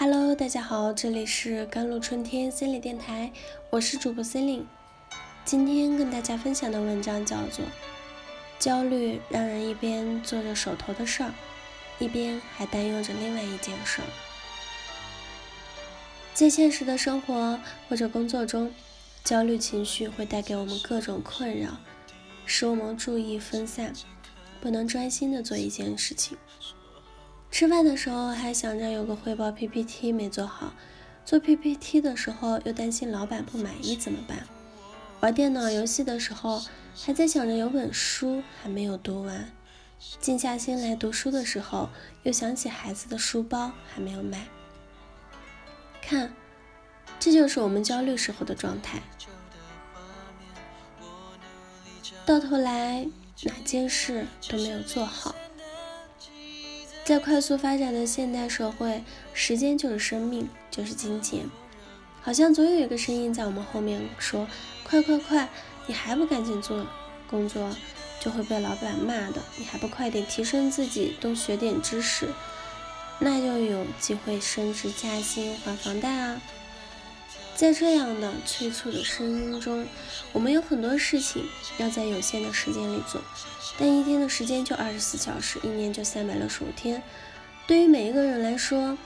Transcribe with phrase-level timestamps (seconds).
[0.00, 3.30] Hello，大家好，这里是甘露春天心理电台，
[3.68, 4.66] 我是主播森林。
[5.44, 7.62] 今天跟大家分享的文章叫做
[8.58, 11.34] 《焦虑让人一边做着手头的事儿，
[11.98, 14.04] 一边还担忧着另外一件事儿》。
[16.32, 18.72] 在现实的生活或者工作中，
[19.22, 21.76] 焦虑情绪会带给我们各种困扰，
[22.46, 23.92] 使我们注意分散，
[24.62, 26.38] 不能专心的做一件事情。
[27.50, 30.72] 吃饭的时候还想着有个汇报 PPT 没做好，
[31.24, 34.46] 做 PPT 的时候又担心老板不满意怎么办？
[35.20, 36.62] 玩电脑游戏的时候
[36.96, 39.52] 还在想着有本书还没有读完，
[40.20, 41.90] 静下心来读书的时候
[42.22, 44.46] 又想起孩子的书包还没有买。
[46.00, 46.32] 看，
[47.18, 49.02] 这就是我们焦虑时候的状态，
[52.24, 53.06] 到头来
[53.42, 55.34] 哪件事都没有做好。
[57.10, 59.02] 在快速发展的现代社会，
[59.34, 61.40] 时间就是生命，就是金钱。
[62.22, 64.46] 好像总有一个声音在我们后面说
[64.88, 65.48] ：“快快快，
[65.88, 66.86] 你还不赶紧做
[67.28, 67.68] 工作，
[68.20, 69.42] 就会被老板骂的。
[69.58, 72.28] 你还不快点提升自己，多学点知识，
[73.18, 76.40] 那就有机会升职加薪、还房贷啊！”
[77.60, 79.86] 在这样的催促的声音中，
[80.32, 81.44] 我们有很多事情
[81.76, 83.20] 要在有限的时间里做。
[83.78, 87.02] 但一天的时间就二十四小时，一年就三百六十五天。
[87.66, 88.96] 对于每一个人来说，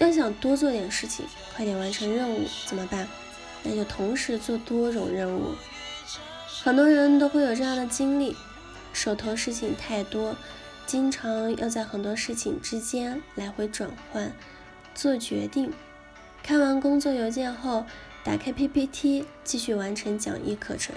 [0.00, 3.06] 要想多做点事情，快点完成任务，怎么办？
[3.62, 5.54] 那就同时做多种任务。
[6.64, 8.34] 很多人都会有这样的经历：
[8.92, 10.34] 手头事情太多，
[10.86, 14.32] 经常要在很多事情之间来回转换，
[14.92, 15.72] 做决定。
[16.42, 17.84] 看完工作邮件后，
[18.24, 20.94] 打开 PPT 继续完成讲义课程。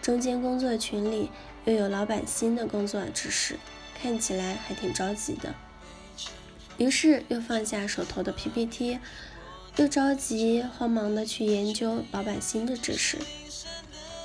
[0.00, 1.30] 中间工作群里。
[1.64, 3.58] 又有老板新的工作指示，
[4.00, 5.54] 看起来还挺着急的。
[6.78, 8.98] 于是又放下手头的 PPT，
[9.76, 13.18] 又着急慌忙的去研究老板新的指示。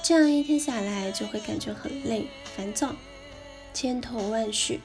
[0.02, 2.96] 这样一天下来，就会感觉很累、烦躁、
[3.74, 4.80] 千头万绪，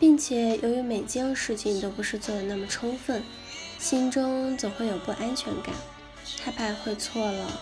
[0.00, 3.22] 并且由于每件事情都不是做的那么充分，
[3.82, 5.74] 心中总会有不安全感，
[6.40, 7.60] 害怕会错了，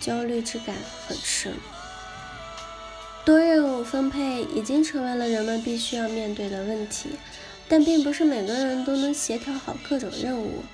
[0.00, 0.74] 焦虑之感
[1.06, 1.54] 很深。
[3.24, 7.10] 多任务分配已经成为了人们必须要面对的问题，
[7.68, 10.64] 但并不是每个人都能协调好各种任务，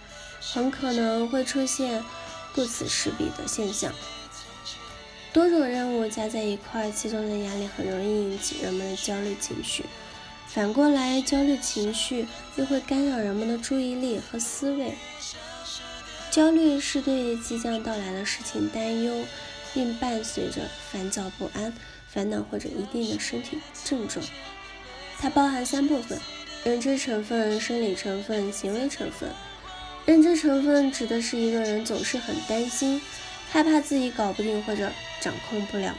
[0.41, 2.03] 很可能会出现
[2.55, 3.93] 顾此失彼的现象。
[5.34, 9.84] 多种任务加在一块，其中的压力很容易引起人们的焦虑情绪。
[10.55, 12.27] 反过来，焦虑情绪
[12.57, 14.93] 又会干扰人们的注意力和思维。
[16.31, 19.25] 焦虑是对即将到来的事情担忧，
[19.73, 21.73] 并伴随着烦躁不安。
[22.07, 24.23] 烦恼或者一定的身体症状，
[25.19, 26.21] 它包含三部分：
[26.62, 29.31] 认知成分、生理成分、行为成分。
[30.05, 33.01] 认知成分指的是一个人总是很担心、
[33.51, 34.93] 害怕自己搞不定或者
[35.23, 35.97] 掌控不了，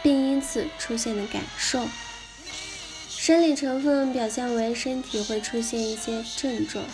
[0.00, 1.84] 并因此出现的感受。
[3.24, 6.84] 生理成分表现为身体会出现一些症状，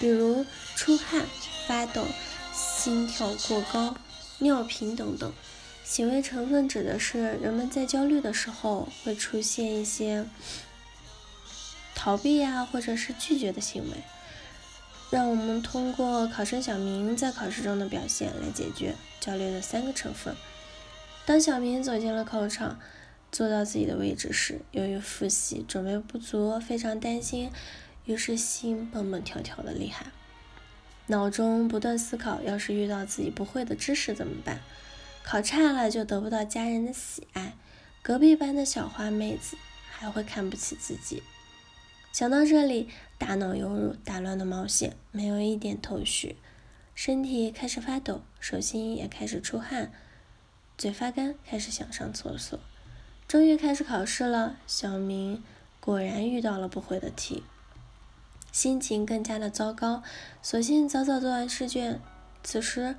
[0.00, 1.26] 比如出汗、
[1.66, 2.06] 发抖、
[2.54, 3.94] 心跳过高、
[4.38, 5.30] 尿频等等。
[5.84, 10.24] 行为成分指的是人们在焦虑的时候会出现一些
[11.94, 13.98] 逃避呀，或者是拒绝的行为。
[15.10, 20.34] 让我们通过考生小明在考试中的表现来解决焦虑的三个成分。
[21.26, 22.80] 当小明走进了考场，
[23.30, 27.50] 坐到自己的位置时，由于复习准备不足，非常担心，
[28.06, 30.06] 于是心蹦蹦跳跳的厉害，
[31.08, 34.60] 脑中不断思考：要是遇到自己不会的知识怎么办？
[35.22, 37.54] 考差了就得不到家人的喜爱，
[38.00, 39.58] 隔壁班的小花妹子
[39.90, 41.22] 还会看不起自己。
[42.10, 42.88] 想到这里，
[43.18, 46.36] 大脑犹如打乱的毛线，没有一点头绪，
[46.94, 49.92] 身体开始发抖，手心也开始出汗，
[50.78, 52.58] 嘴发干，开始想上厕所。
[53.28, 55.44] 终于开始考试了，小明
[55.78, 57.44] 果然遇到了不会的题，
[58.50, 60.02] 心情更加的糟糕，
[60.42, 62.00] 索性早早做完试卷。
[62.42, 62.96] 此时，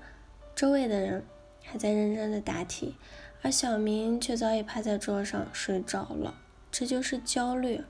[0.56, 1.26] 周围的人。
[1.72, 2.96] 还在认真的答题，
[3.44, 6.34] 而小明却早已趴在桌上睡着了。
[6.72, 7.84] 这就是焦虑。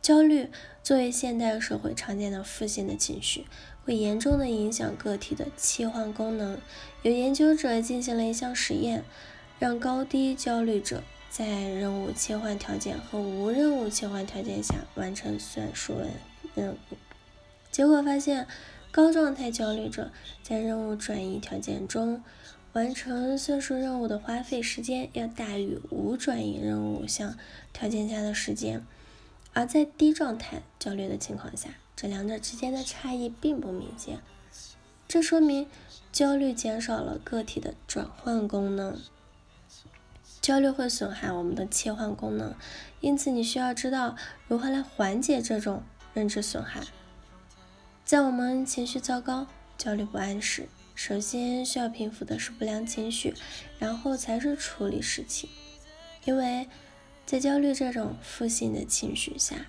[0.00, 0.50] 焦虑
[0.82, 3.46] 作为现代社会常见的负性的情绪，
[3.84, 6.58] 会严重的影响个体的切换功能。
[7.02, 9.04] 有研究者进行了一项实验，
[9.62, 15.94] 让高低焦虑者在任务切换条件和无任务切换条件下完成算术
[16.56, 16.96] 任务，
[17.70, 18.48] 结果发现。
[18.90, 20.10] 高状态焦虑者
[20.42, 22.22] 在任务转移条件中
[22.74, 27.38] 完成算术任务的花费时间要大于无转移任务项
[27.72, 28.84] 条件下的时间，
[29.54, 34.18] 而在低状态焦虑的情况下，这两者之间的差异并不明显。
[35.08, 35.68] 这说明
[36.10, 38.98] 焦虑减少了个体的转换功能。
[40.42, 42.52] 焦虑会损害我们的切换功能，
[43.00, 44.16] 因此你需要知道
[44.48, 46.82] 如何来缓解这种认知损害。
[48.04, 49.46] 在我们情绪糟糕、
[49.78, 53.34] 焦虑不安时，首先需要平复的是不良情绪，
[53.78, 55.48] 然后才是处理事情。
[56.24, 56.68] 因为
[57.24, 59.66] 在焦虑这种负性的情绪下，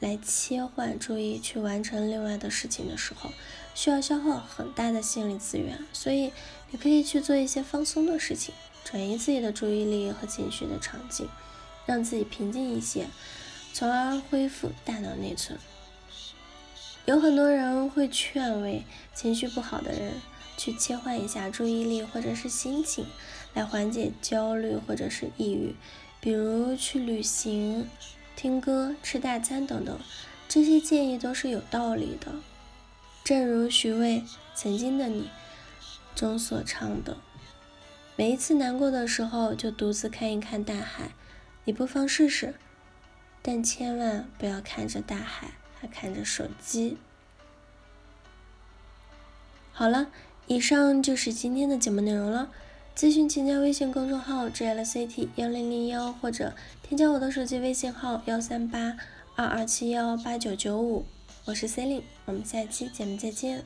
[0.00, 3.30] 来切换注意去完成另外的事情的时候，
[3.76, 6.32] 需要消耗很大的心理资源，所以
[6.72, 8.52] 你可以去做一些放松的事情，
[8.90, 11.28] 转移自己的注意力和情绪的场景，
[11.84, 13.06] 让自己平静一些，
[13.74, 15.58] 从而恢复大脑内存。
[17.04, 20.14] 有很多人会劝慰情绪不好的人
[20.56, 23.04] 去切换一下注意力或者是心情，
[23.52, 25.74] 来缓解焦虑或者是抑郁，
[26.18, 27.86] 比如去旅行。
[28.36, 29.98] 听歌、吃大餐等等，
[30.48, 32.32] 这些建议都是有道理的。
[33.24, 34.20] 正如徐渭
[34.54, 35.22] 《曾经的你》
[36.14, 37.16] 中所唱的
[38.18, 41.12] ：“每一次难过的时候，就独自看一看大海。
[41.66, 42.56] 你不妨试试，
[43.40, 46.98] 但千万不要看着大海，还看着手机。”
[49.70, 50.08] 好了，
[50.48, 52.50] 以上就是今天的节目内容了。
[52.96, 58.96] 咨询请加微信公众号 jlct 幺零零幺，或者添加我的手机微信号幺三八
[59.36, 61.04] 二二七幺八九九五，
[61.44, 63.62] 我是 c e l i n e 我们下期节目再见。